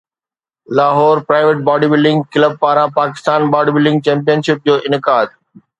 Lahore 0.77 1.17
private 1.31 1.57
body 1.67 1.87
building 1.93 2.25
club 2.37 2.57
پاران 2.65 2.91
Pakistan 2.99 3.49
body 3.55 3.71
building 3.79 3.99
champion 4.09 4.41
ship 4.49 4.65
جو 4.71 4.79
انعقاد 4.89 5.37